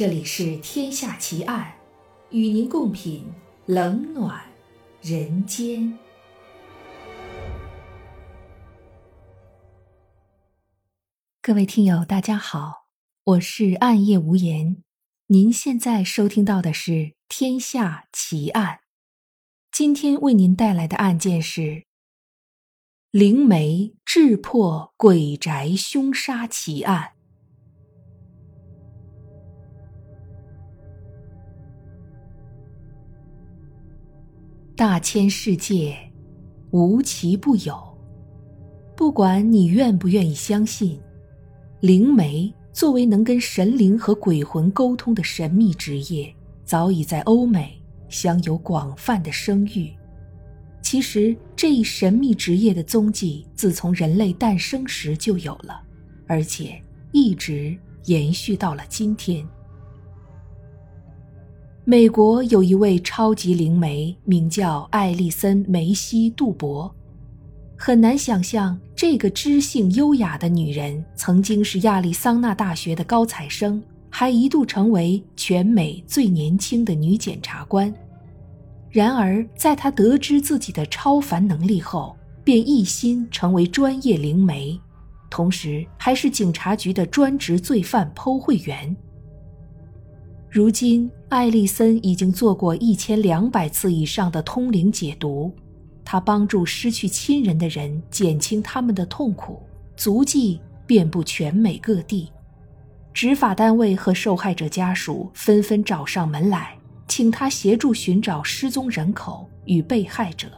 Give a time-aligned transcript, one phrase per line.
[0.00, 1.74] 这里是《天下奇案》，
[2.34, 3.22] 与您共品
[3.66, 4.42] 冷暖
[5.02, 5.98] 人间。
[11.42, 12.86] 各位听友，大家好，
[13.24, 14.82] 我是暗夜无言。
[15.26, 16.92] 您现在收听到的是
[17.28, 18.76] 《天下奇案》，
[19.70, 21.84] 今天为您带来的案件是
[23.10, 27.12] 灵媒智破鬼宅凶杀奇案。
[34.80, 35.94] 大千世界，
[36.70, 37.78] 无奇不有。
[38.96, 40.98] 不管你愿不愿意相信，
[41.80, 46.34] 灵媒作为能跟神灵和鬼魂沟通的神秘职业，
[46.64, 49.92] 早已在欧美享有广泛的声誉。
[50.80, 55.78] 其实，这一神秘职业的踪迹自从人类诞生时就有了，
[56.26, 59.46] 而且一直延续到了今天。
[61.84, 66.94] 美国有一位超级灵媒，名叫艾丽森·梅西·杜博。
[67.74, 77.92] 很难想象，这个知性优雅的女人曾经是亚利桑那大学的高材生，还一度成为全美最年轻的女检察官。
[78.90, 84.78] 然而，在她得知自己的超凡能力后，便一心成为专业灵媒，
[85.30, 88.94] 同时还是警察局的专职罪犯剖会员。
[90.52, 95.54] 如今，艾丽森已经做过一千两百次以上的通灵解读，
[96.04, 99.62] 他帮助失去亲人的人减轻他们的痛苦，
[99.96, 102.32] 足迹遍布全美各地。
[103.14, 110.48] 执法单位和受害者家属纷纷找上门来，请他协助寻找失踪人口与被害者。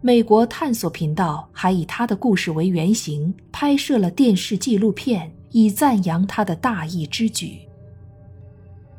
[0.00, 7.62] 美国探索频道还以他的故事为原型拍摄了电视纪录片，以赞扬他的大义之举。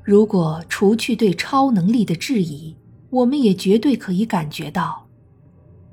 [0.03, 2.75] 如果除去对超能力的质疑，
[3.09, 5.07] 我们也绝对可以感觉到，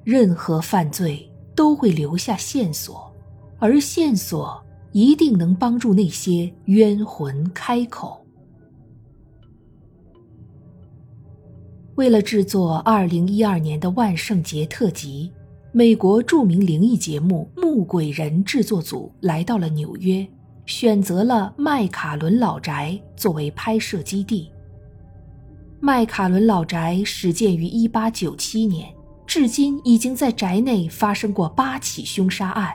[0.02, 3.12] 任何犯罪都会留下线索，
[3.58, 8.24] 而线索一定能帮助那些冤魂开口。
[11.96, 15.30] 为了制作二零一二年的万圣节特辑，
[15.72, 20.26] 美国著名灵异节目《木鬼人》制作组来到了纽约。
[20.68, 24.50] 选择了麦卡伦老宅作为拍摄基地。
[25.80, 28.94] 麦卡伦老宅始建于1897年，
[29.26, 32.70] 至今已经在宅内发生过八起凶杀案。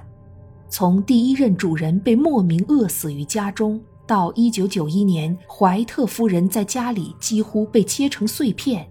[0.67, 8.87] 从第一任主人被莫名饿死于家中，到1991年怀特夫人在家里几乎被切成碎片，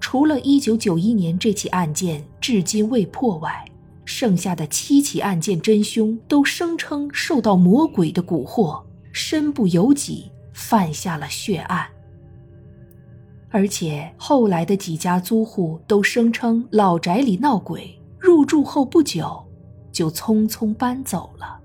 [0.00, 3.62] 除了1991年这起案件至今未破外。
[4.06, 11.86] 剩下的七起案件真凶都声称受到魔鬼的蛊惑，身不由己，犯下了血案。
[13.50, 19.44] 而且后来的几家租户都声称老宅里闹鬼，入住后不久
[19.90, 21.60] 就匆匆搬走了。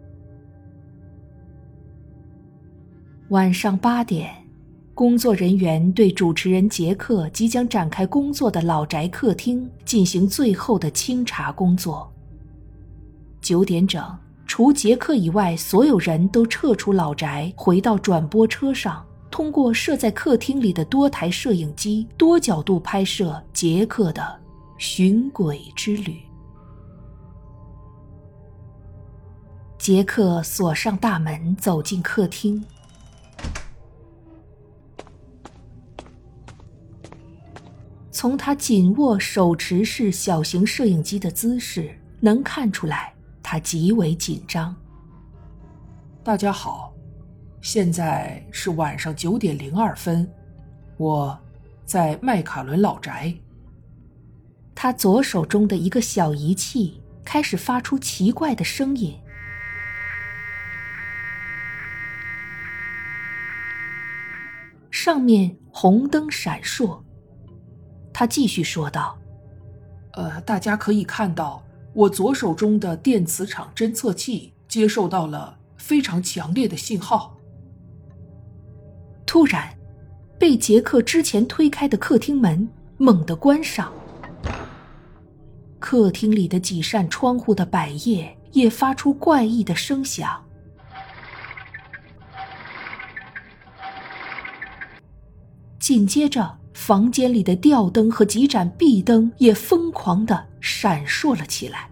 [3.29, 4.29] 晚上八点，
[4.93, 12.10] 工作人员对主持人杰克即将展开工作的老宅客厅进行最后的清查工作。
[13.41, 24.39] 九点整，除杰克以外，所有人都撤出老宅，回到转播车上，通过设在客厅里的多台摄影机，多角度拍摄杰克的
[24.77, 26.17] 寻鬼之旅。
[29.77, 32.63] 杰克锁上大门，走进客厅，
[38.11, 43.11] 从他紧握手持式小型摄影机的姿势，能看出来。
[43.51, 44.73] 他极为紧张。
[46.23, 46.93] 大家好，
[47.59, 50.25] 现在是晚上九点零二分，
[50.95, 51.37] 我
[51.83, 53.35] 在麦卡伦老宅。
[54.73, 59.19] 他左手中的一个小仪器开始发出奇怪的声音，
[64.89, 67.03] 上面红灯闪烁。
[68.13, 69.19] 他继续说道
[70.15, 71.61] ：“呃，大家可以看到。”
[71.93, 77.37] 我左手中的电磁场侦测器接受到了非常强烈的信号。
[79.25, 79.77] 突然，
[80.39, 82.67] 被杰克之前推开的客厅门
[82.97, 83.91] 猛地关上，
[85.79, 90.43] 客厅里的几扇窗户的百叶也发出怪异的声响。
[95.79, 100.47] 紧接着，房间里的吊灯和几盏壁灯也疯狂的。
[100.61, 101.89] 闪烁了起来。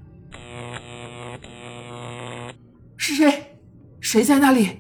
[2.98, 3.58] 是谁？
[4.00, 4.78] 谁在那里？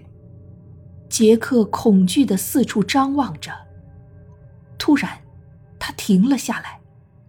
[1.09, 3.51] 杰克恐惧的四处张望着。
[4.77, 5.09] 突然，
[5.79, 6.79] 他停了下来，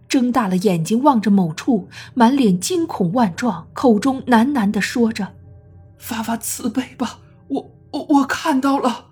[0.07, 5.33] 睁大了眼睛望着某处，满脸惊恐万状，口中喃喃的说着
[5.97, 9.07] ：“发发慈悲吧，我我我看到了。”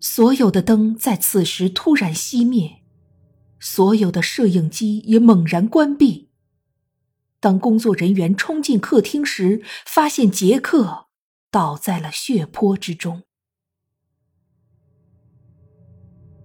[0.00, 2.78] 所有的灯在此时突然熄灭，
[3.60, 6.30] 所有的摄影机也猛然关闭。
[7.38, 11.06] 当工作人员冲进客厅时，发现杰克
[11.50, 13.22] 倒在了血泊之中。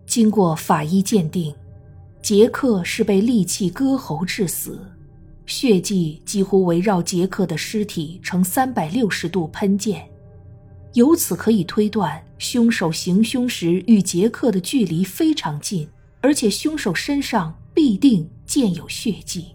[0.05, 1.55] 经过法医鉴定，
[2.21, 4.93] 杰克是被利器割喉致死，
[5.45, 10.09] 血迹几乎围绕杰克的尸体呈三百六十度喷溅。
[10.95, 15.87] 由此可以推断，凶手行凶时与杰克的距离非常近，
[16.21, 19.47] 而且凶手身上必定溅有血迹。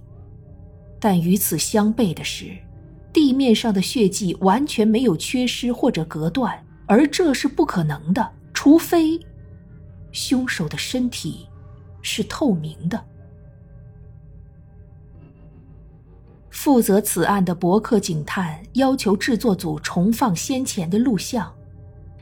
[1.01, 2.55] 但与此相悖的是，
[3.11, 9.19] 地面上的血迹完全没有缺失或者隔断，而这是不可能的，除非
[10.13, 11.47] 凶手的身体
[12.03, 13.03] 是透明的。
[16.51, 21.51] 负责此案的伯克警探要求制作组重放先前的录像，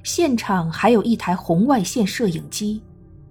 [0.02, 2.82] 现场还有一台红外线摄影机，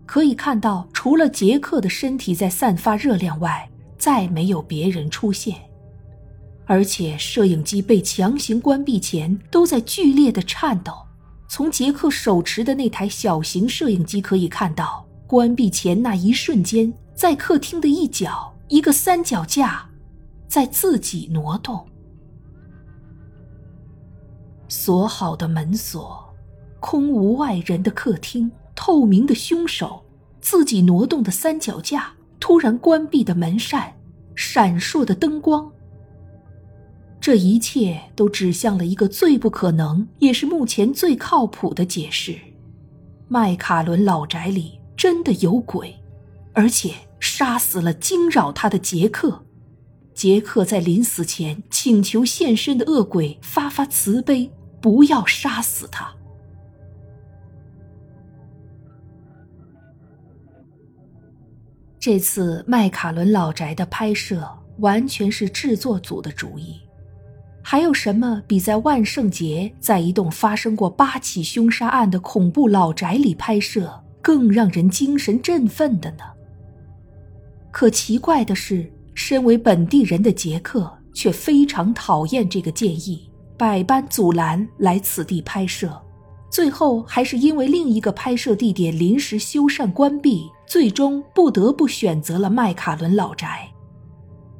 [0.05, 5.55] 可以看到除了杰克的身体在散发热量外，再没有别人出现。
[6.65, 10.93] 而且摄影机被强行关闭前都在剧烈的颤抖。
[11.47, 19.87] 从杰克手持的那台小型摄影机可以看到，关闭前那一瞬间，在客厅的一角，一个三脚架。
[20.47, 21.85] 在自己挪动，
[24.67, 26.33] 锁好的门锁，
[26.79, 30.03] 空无外人的客厅，透明的凶手，
[30.39, 33.93] 自己挪动的三脚架，突然关闭的门扇，
[34.35, 35.71] 闪烁的灯光。
[37.19, 42.39] 这一切都指向了一个最不可能，也是目前最靠谱的解释：
[43.27, 45.93] 麦卡伦老宅里真的有鬼，
[46.53, 49.43] 而且杀死了惊扰他的杰克。
[50.17, 56.11] 杰克在临死前请求现身的恶鬼发发慈悲，不要杀死他。
[61.99, 64.43] 这次麦卡伦老宅的拍摄
[64.79, 66.81] 完全是制作组的主意。
[67.61, 76.23] 还有什么比在万圣节在一栋发生过八起凶杀案的恐怖老宅里拍摄更让人精神振奋的呢？
[77.69, 78.91] 可奇怪的是。
[79.17, 83.27] 身为本地人的杰克却非常讨厌这个建议，
[83.57, 85.99] 百般阻拦来此地拍摄，
[86.51, 93.67] 最后还是因为另一个拍摄地点临时修缮关闭，最终不得不选择了麦卡伦老宅。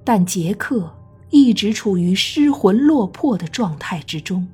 [0.04, 0.92] 但杰克
[1.30, 4.48] 一直处于失魂落魄的状态之中。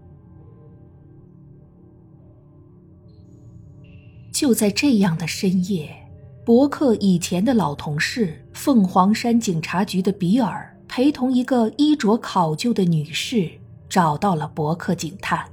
[4.33, 6.02] 就在这样的深夜。
[6.45, 13.49] 伯克以前的老同事凤凰山警察局的比尔陪同一个衣着考究的女士
[13.87, 15.45] 找到了伯克警探。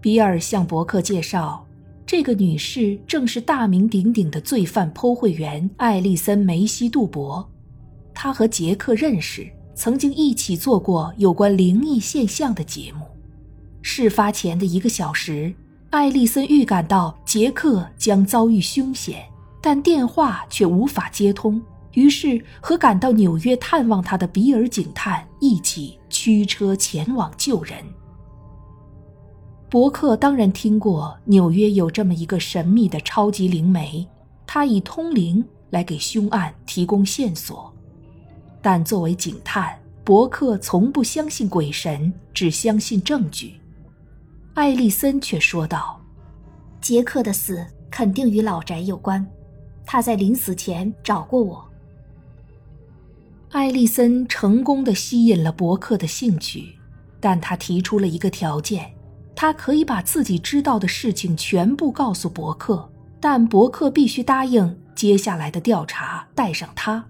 [0.00, 1.64] 比尔向伯克介绍，
[2.04, 7.48] 这个女士正是大名鼎鼎的罪犯剖绘员艾丽森·梅西·杜博。
[8.12, 13.06] 她和杰克认识，曾经一起做过有关灵异现象的节目。
[13.80, 15.54] 事发前的一个小时，
[15.90, 19.24] 艾丽森预感到杰克将遭遇凶险。
[19.62, 27.76] 但电话却无法接通，于是和赶到纽约探望他的比尔警探一起驱车前往救人。
[29.70, 34.06] 伯克当然听过纽约有这么一个神秘的超级灵媒，
[34.46, 37.72] 他以通灵来给凶案提供线索。
[38.60, 43.54] 但作为警探，伯克从不相信鬼神，只相信证据。
[44.54, 45.98] 艾丽森却说道
[46.82, 49.26] ：“杰克的死肯定与老宅有关。”
[49.84, 51.64] 他在临死前找过我。
[53.50, 56.74] 艾丽森成功的吸引了伯克的兴趣，
[57.20, 58.90] 但他提出了一个条件：
[59.36, 67.04] 他可以把自己知道的事情全部告诉伯克，但伯克必须答应接下来的调查带上他，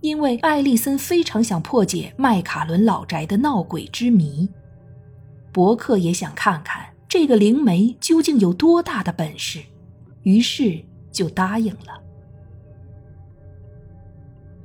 [0.00, 4.48] 因为艾丽森非常想破解麦卡伦老宅的闹鬼之谜。
[5.52, 9.60] 伯克也想看看这个灵媒究竟有多大的本事，
[10.22, 10.82] 于是。
[11.16, 11.98] 就答应了。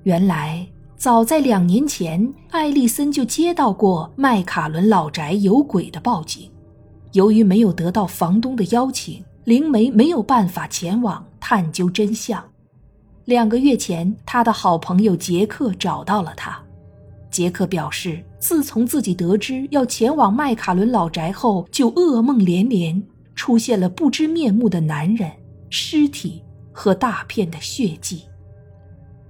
[0.04, 0.68] 原来，
[0.98, 6.52] 早在两年前，艾丽森就接到过麦卡伦老宅有鬼的报警。
[7.14, 12.44] 由于没有得到房东的邀请，灵媒没有办法前往探究真相。
[13.26, 16.62] 两个月前，他的好朋友杰克找到了他。
[17.30, 23.02] 杰克表示，自从自己得知要前往麦卡伦老宅后，就噩梦连连，
[23.36, 25.32] 出现了不知面目的男人、
[25.72, 28.26] 尸体和大片的血迹。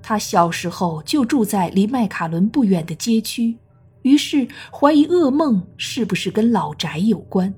[0.01, 3.57] 他小时候就住在离麦卡伦不远的街区，
[4.01, 7.53] 于是怀疑噩梦是不是跟老宅有关。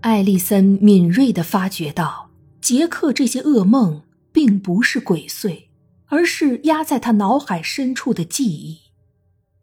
[0.00, 2.30] 艾丽森敏锐地发觉到，
[2.62, 4.02] 杰克这些噩梦
[4.32, 5.64] 并不是鬼祟。
[6.12, 8.78] 而是压在他脑海深处的记忆，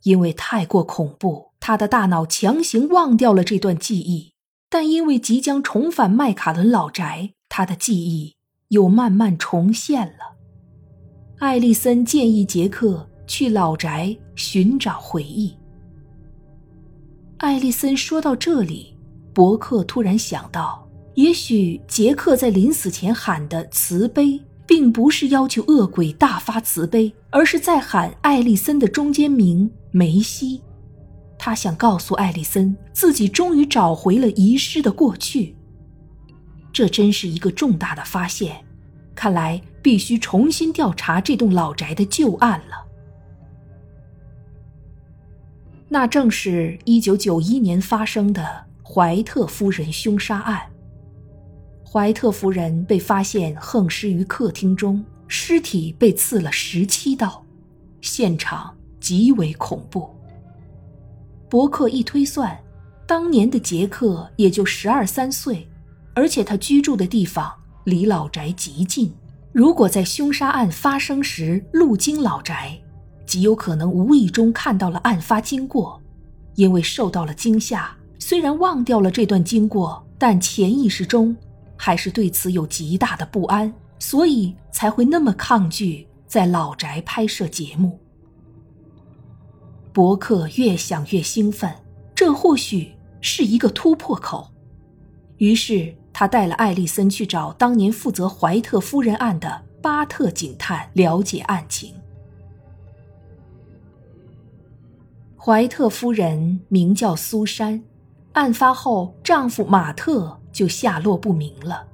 [0.02, 4.34] 因为太过恐怖，他的大脑强行忘掉了这段记忆。
[4.70, 8.36] 但因为即将重返麦卡伦老宅，他的记忆
[8.70, 10.38] 又慢慢重现了。
[11.40, 15.56] 艾丽森建议杰克去老宅寻找回忆。
[17.38, 18.96] 艾丽森说到这里，
[19.34, 24.40] 伯克突然想到，也许杰克在临死前喊的慈悲。
[24.70, 30.62] 并不是要求恶鬼大发慈悲，而是在喊艾丽森的中间名梅西。
[31.40, 35.56] 他想告诉艾丽森，自己终于找回了遗失的过去。
[36.74, 38.64] 这真是一个重大的发现，
[39.16, 42.86] 看来必须重新调查这栋老宅的旧案了。
[45.88, 50.62] 那正是一九九一年发生的怀特夫人凶杀案。
[51.84, 57.44] 怀特夫人被发现横尸于客厅中，尸体被刺了十七刀，
[58.02, 60.14] 现场极为恐怖。
[61.50, 62.58] 伯克一推算，
[63.08, 65.68] 当年的杰克也就十二三岁，
[66.14, 67.52] 而且他居住的地方
[67.86, 69.12] 离老宅极近。
[69.52, 72.80] 如果在凶杀案发生时路经老宅，
[73.26, 76.00] 极有可能无意中看到了案发经过，
[76.56, 81.36] 因为受到了惊吓，虽然忘掉了这段经过，但潜意识中。
[81.82, 87.98] 还是对此有极大的不安，所以才会那么抗拒在老宅拍摄节目。
[89.94, 91.74] 伯克越想越兴奋，
[92.16, 94.50] 这或许是一个突破口。
[95.38, 101.94] 于是他带了艾丽森去找当年负责怀特夫人案的巴特警探了解案情。
[105.38, 107.82] 怀特夫人名叫苏珊，
[108.34, 110.36] 案发后丈夫马特。
[110.52, 111.86] 就下落不明了。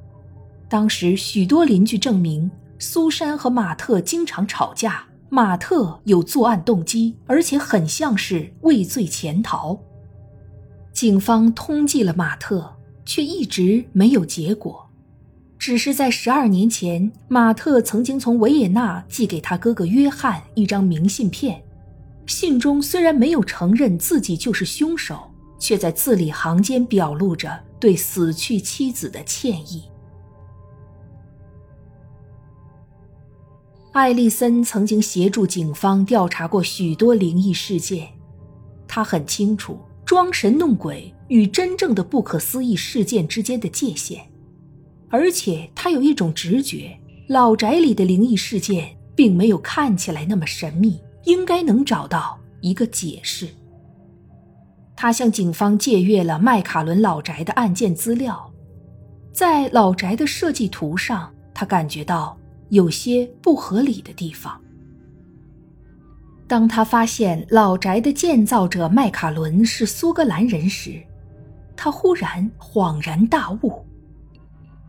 [0.70, 2.50] 当时许多邻居证明，
[2.80, 9.80] 苏珊和马特经常吵架，马特有作案动机，而且很像是畏罪潜逃。
[10.94, 14.90] 警方通缉了马特，却一直没有结果。
[15.58, 21.62] 只是在十二年前，马特曾经从维也纳寄给他哥哥约翰一张明信片，
[22.28, 27.66] 信中虽然没有承认自己就是凶手，却在字里行间表露着。
[27.78, 29.84] 对死去妻子的歉意。
[33.96, 38.10] 艾丽森曾经协助警方调查过许多灵异事件，
[38.86, 44.20] 他很清楚装神弄鬼与真正的不可思议事件之间的界限，
[45.10, 47.00] 而且他有一种直觉：
[47.30, 53.48] 老宅里的灵异事件并没有看起来那么神秘，应该能找到一个解释。
[54.94, 58.52] 他向警方借阅了麦卡伦老宅的案件资料，
[59.32, 62.38] 在老宅的设计图上，他感觉到
[62.70, 64.60] 有些不合理的地方。
[66.48, 71.02] 当他发现老宅的建造者麦卡伦是苏格兰人时，
[71.76, 73.84] 他忽然恍然大悟。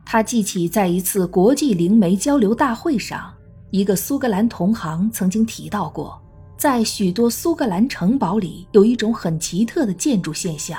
[0.04, 3.33] 他记起在一次国际灵媒交流大会上，
[3.71, 6.21] 一个苏格兰同行曾经提到过。
[6.59, 10.78] 在许多苏格兰城堡里，有一种很奇特的建筑现象，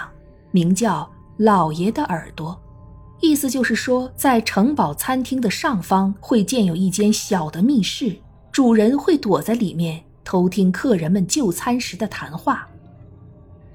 [0.51, 2.59] 名叫“老爷的耳朵”。
[3.19, 8.15] 意思就是说，在城堡餐厅的上方会建有一间小的密室，
[8.51, 12.67] 主人会躲在里面偷听客人们就餐时的谈话。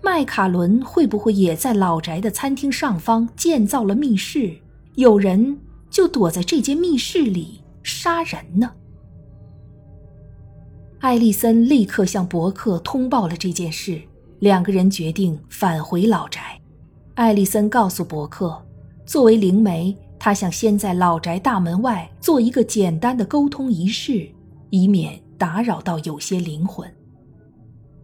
[0.01, 4.53] 麦卡伦会不会也在老宅的餐厅上方建造了密室？
[4.95, 5.59] 有人
[5.91, 8.71] 就躲在这间密室里杀人呢？
[11.01, 14.01] 艾丽森立刻向伯克通报了这件事，
[14.39, 16.61] 两个人决定返回老宅。
[17.15, 18.61] 艾丽森告诉伯克，
[19.12, 24.26] 作为灵媒，他想先在老宅大门外做一个简单的沟通仪式，
[24.71, 26.90] 以免打扰到有些灵魂。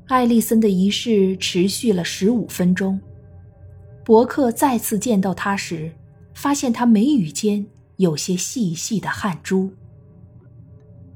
[0.08, 3.00] 艾丽森的仪式持续了十五分钟。
[4.04, 5.90] 伯克再次见到他时，
[6.34, 9.70] 发现他眉宇间有些细细的汗珠。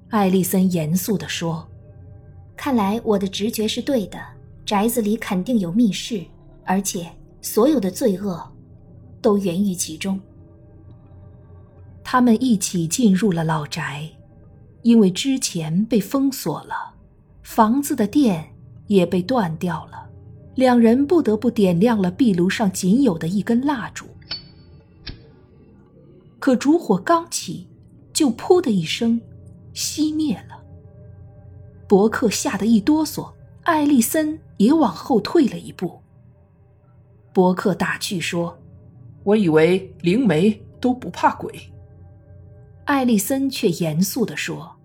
[0.08, 1.68] 艾丽森严肃地说。
[2.56, 4.18] 看来我的直觉是对的，
[4.64, 6.24] 宅子里肯定有密室，
[6.64, 7.06] 而且
[7.42, 8.42] 所有的罪恶
[9.22, 10.20] 都源于其中。
[12.04, 14.06] 他们一起进入了老宅，
[14.82, 16.74] 因为之前被封锁了，
[17.42, 18.44] 房子的电
[18.88, 20.10] 也被断掉了，
[20.56, 24.04] 两人不得不点亮了壁炉上仅有的一根蜡烛。
[26.38, 27.68] 可烛火刚起，
[28.12, 29.18] 就“噗”的一声
[29.72, 30.60] 熄灭了。
[31.88, 36.00] 伯克吓得一哆嗦，艾丽森也往后退了一步。
[37.32, 38.58] 伯克打趣说
[39.24, 40.50] ：“我以为灵媒
[40.80, 41.72] 都不怕鬼。”
[42.84, 44.76] 艾丽森却严肃地说：“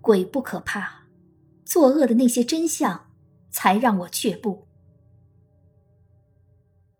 [0.00, 1.06] 鬼不可怕，
[1.64, 3.06] 作恶的那些真相
[3.50, 4.66] 才让我却步。”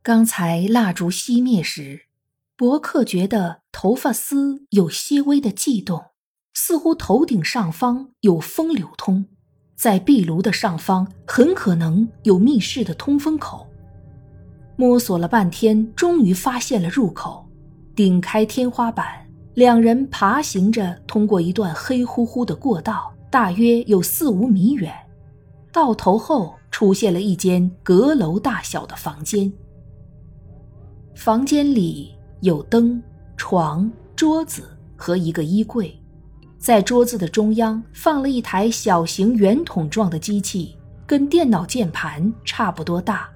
[0.02, 2.06] 刚才蜡烛熄灭时，
[2.56, 6.06] 伯克觉得头发丝有些微的悸动，
[6.54, 9.26] 似乎头顶上方有风流通，
[9.76, 13.69] 在壁炉的上方很可能有密室的通风口。
[14.80, 17.46] 摸索了半天，终于发现了入口，
[17.94, 19.04] 顶开天花板。
[19.52, 24.90] 两人爬行着通过一段黑乎乎的过道，大约有四五米远。
[25.70, 29.52] 到头后出现了一间阁楼大小的房间。
[31.14, 33.02] 房间里有灯、
[33.36, 34.62] 床、桌子
[34.96, 35.94] 和一个衣柜，
[36.56, 40.74] 在桌子的中央放了一台小型圆筒状的机器，
[41.06, 43.28] 跟电脑键盘差不多大。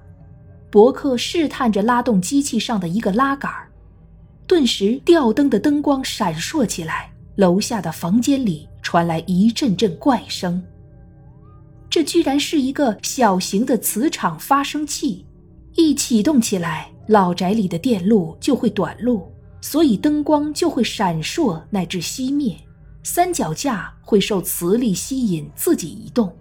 [0.75, 3.49] 伯克试探着拉动机器上的一个拉杆。
[4.45, 10.61] 顿时，吊灯的灯光闪烁起来，楼下的房间里传来一阵阵怪声。
[11.89, 15.25] 这居然是一个小型的磁场发生器，
[15.75, 22.53] 一启动起来，老宅里的电路就会短路，所以灯光就会闪烁乃至熄灭。
[23.01, 26.35] 三脚架会受磁力吸引自己移动，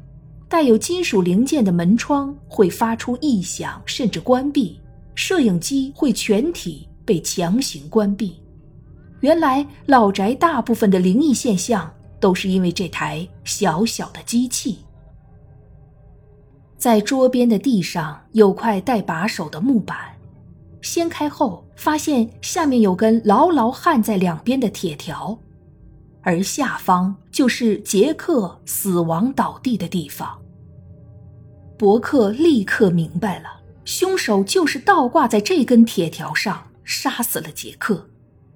[0.49, 4.81] 带有金属零件的门窗会发出异响甚至关闭，
[5.15, 6.89] 摄影机会全体。
[7.07, 8.35] 被强行关闭。
[9.21, 14.79] 原来老宅大部分的灵异现象都是因为这台小小的机器。
[16.79, 19.99] 在桌边的地上有块带把手的木板，
[20.81, 25.39] 掀开后发现下面有根牢牢焊在两边的铁条，
[26.23, 30.41] 而下方就是杰克死亡倒地的地方。
[31.77, 33.49] 伯克立刻明白了，
[33.85, 36.71] 凶手就是倒挂在这根铁条上。
[36.87, 38.11] 杀死了杰克，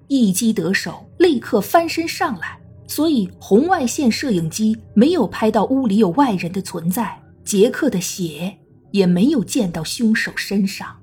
[0.07, 8.55] 一击得手，立刻翻身上来，所以红外线摄影机没有拍到屋里有外人的存在，杰克的血
[8.91, 10.95] 也没有溅到凶手身上。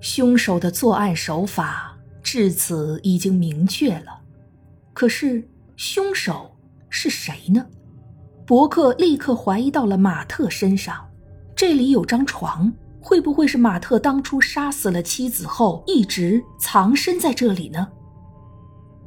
[0.00, 4.22] 凶手的作案手法至此已经明确了，
[4.94, 6.56] 可是凶手
[6.88, 7.66] 是谁呢？
[8.46, 11.04] 伯克立刻怀疑到了马特身上，
[11.56, 12.72] 这里有张床。
[13.00, 17.86] 会不会是马特当初杀死了妻子后，一直藏身在这里呢？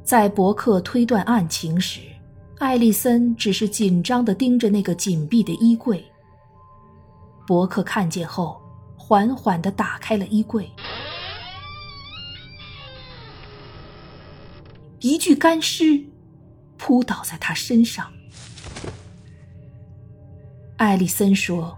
[0.05, 1.99] 在伯克推断案情时，
[2.59, 6.05] 艾丽森只是紧张地盯着那个紧闭的衣柜。
[7.45, 8.61] 伯克看见后，
[8.97, 10.69] 缓缓地打开了衣柜，
[15.01, 16.01] 一具干尸
[16.77, 18.09] 扑倒在他身上。
[20.79, 21.77] 艾丽森说：“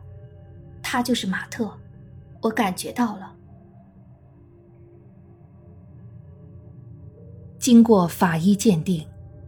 [0.82, 1.70] 他就是马特。”
[2.40, 3.32] 我感觉到了。
[7.58, 9.06] 经过法医鉴定，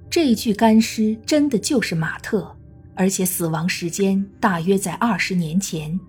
[0.09, 2.55] 这具干尸真的就是马特，
[2.95, 5.99] 而且死亡时间大约在二十年前。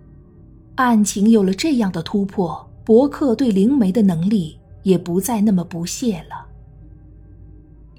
[0.76, 6.46] 案情有了这样的突破，伯克对灵媒的能力也不再那么不屑了。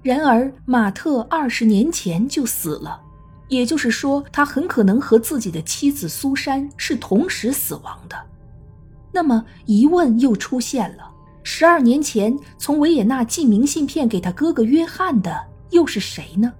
[0.02, 3.02] 然而，马特二十年前就死了，
[3.48, 8.16] 也就是说，他很可能和自己的妻子苏珊是同时死亡的。
[9.12, 11.10] 那么疑问又出现了：
[11.44, 16.52] 十二年前从维也纳寄明信片给他哥哥约翰的又是谁呢？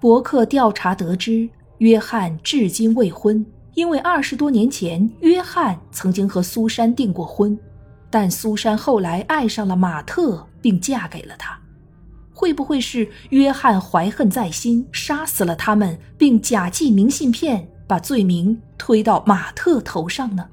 [0.00, 3.44] 伯克调查得知，约翰至今未婚，
[3.74, 7.58] 因为二十多年前约翰曾经和苏珊订过婚，
[8.10, 11.58] 但苏珊后来爱上了马特，并嫁给了他。
[12.34, 17.66] 会不会是约翰怀恨在心，杀死了他们，并假寄明信片？
[17.86, 20.48] 把罪名推到马特头上呢？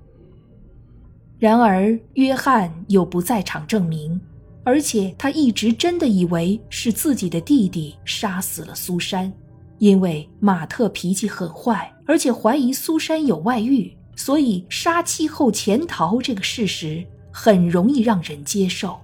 [1.39, 4.20] 然而，约翰有不在场证明，
[4.63, 9.32] 而且他一直真的以为是自己的弟弟杀死了苏珊，
[9.80, 19.00] 因为马特脾气很坏，而且怀疑苏珊有外遇，所以杀妻后潜逃这个事实很容易让人接受。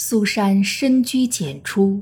[0.00, 2.00] 苏珊深居简出。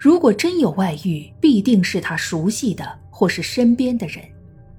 [0.00, 4.16] 如果真有外遇，必定是他熟悉的或是身边的人，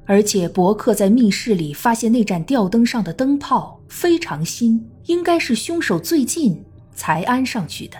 [0.05, 6.61] 而且伯克在密室里发现那盏吊灯上的灯泡非常新，应该是凶手最近
[6.93, 7.95] 才安上去的。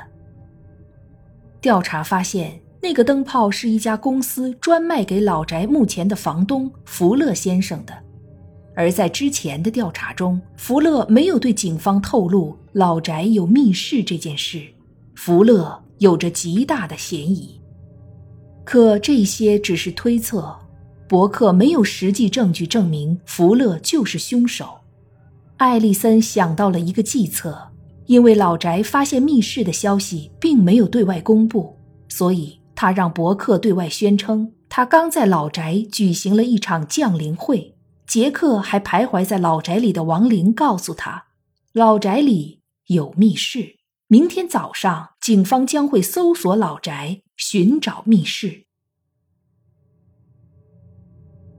[1.62, 7.94] 调查发现，那个灯泡是一家公司专卖给老宅目前的房东福勒先生的。
[8.78, 14.62] 而在之前的调查中，福勒没有对警方透露老宅有密室这件事，
[15.16, 17.60] 福勒有着极大的嫌疑。
[18.64, 20.56] 可这些只是推测，
[21.08, 24.78] 伯克没有实际证据证明福勒就是凶手。
[25.58, 27.58] 艾丽森想到了一个计策，
[28.06, 31.76] 因为老宅发现密室的消息并没有对外公布，
[32.10, 37.74] 所以他让伯克对外宣称他刚在老宅举行了一场降临会。
[38.08, 41.26] 杰克还徘徊在老宅里的亡灵告诉他，
[41.74, 43.76] 老宅里有密室。
[44.08, 48.64] 明天早上，警方将会搜索老宅，寻找密室。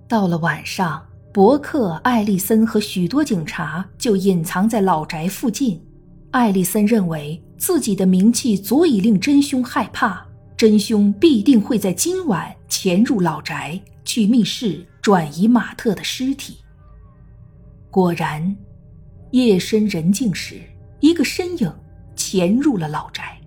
[0.09, 5.79] 到了晚上，伯克、艾丽森和许多警察就隐藏在老宅附近。
[6.31, 13.79] 艾丽森认为自己的名气足以令真凶害怕，真凶必定会在今晚潜入老宅，
[14.09, 14.89] 去密室。
[15.01, 16.59] 转移马特的尸体。
[17.91, 18.55] 果然，
[19.31, 20.61] 夜深人静时，
[21.01, 21.75] 一个身影
[22.15, 23.41] 潜入了老宅。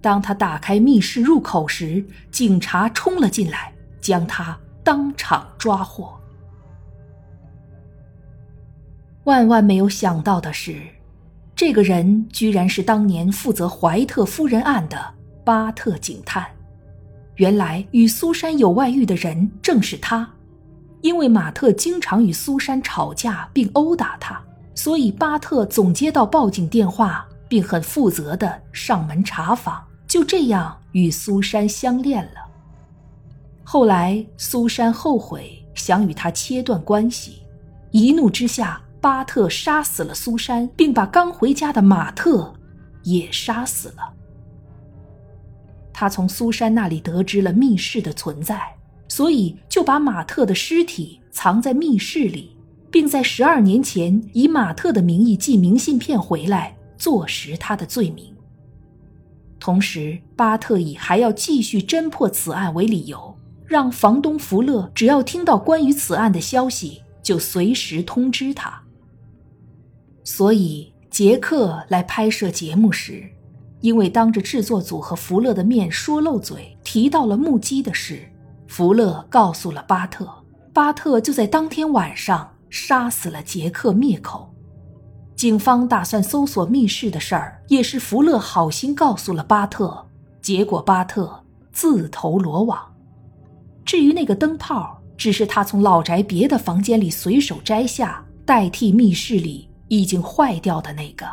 [0.00, 6.12] 当他打开密室入口时，警察冲了进来，将他当场抓获。
[9.22, 10.82] 万万没有想到的是，
[11.54, 16.55] 这个人居然是当年负责怀特夫人案的巴特警探。
[17.36, 20.28] 原来与苏珊有外遇的人正是他，
[21.02, 24.42] 因为马特经常与苏珊吵架并殴打他，
[24.74, 32.40] 所以巴特总接到报警电话，并很负责的上门查访，就这样与苏珊相恋了。
[33.62, 37.42] 后来苏珊后悔，想与他切断关系，
[37.90, 42.54] 一怒之下，巴特杀死了苏珊，并把刚回家的马特
[43.02, 44.14] 也杀死了。
[45.98, 48.60] 他从苏珊那里得知了密室的存在，
[49.08, 52.54] 所以就把马特的尸体藏在密室里，
[52.90, 58.26] 并在十二年前以马特的名义寄明信片回来，坐实他的罪名。
[59.58, 68.82] 同时，巴特以还要继续侦破此案为理由，让房东福勒只要听到关于此案的消息，就随时通知他。
[70.24, 73.30] 所以，杰克来拍摄节目时。
[73.86, 78.28] 因为当着制作组和福勒的面说漏嘴，提到了目击的事，
[78.66, 80.28] 福勒告诉了巴特，
[80.72, 84.52] 巴特就在当天晚上杀死了杰克灭口。
[85.36, 90.04] 警方打算搜索密室的事儿，也是福勒好心告诉了巴特，
[90.42, 92.92] 结果巴特自投罗网。
[93.84, 101.24] 至于那个灯泡，只是他从老宅别的房间里随手摘下，代替密室里已经坏掉的那个。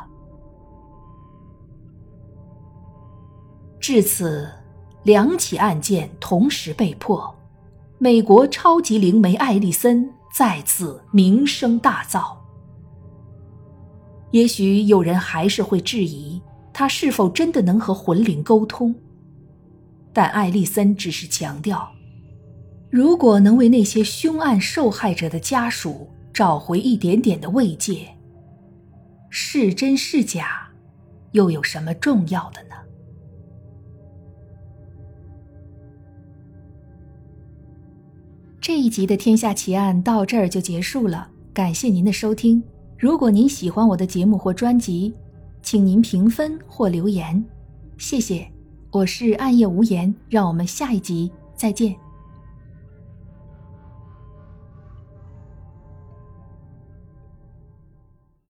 [3.84, 4.50] 至此，
[5.04, 7.36] 两起案件同时被破，
[7.98, 12.38] 美国超级灵媒艾丽森再次名声大噪。
[14.32, 16.42] 也许有人还是会质疑
[16.72, 18.96] 他是否真的能和魂灵沟通，
[20.14, 21.92] 但艾丽森只是强调，
[22.90, 28.08] 如果能为那些凶案受害者的家属找回一点点的慰藉，
[29.30, 30.70] 是真是假，
[31.34, 32.76] 又有什么重要的呢？
[38.64, 42.64] 这一集的《天下奇案》到这儿就结束了，感谢您的收听。
[42.98, 45.14] 如果您喜欢我的节目或专辑，
[45.62, 47.44] 请您评分或留言，
[47.98, 48.48] 谢谢。
[48.90, 51.94] 我是暗夜无言，让我们下一集再见。